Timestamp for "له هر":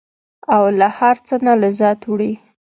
0.79-1.15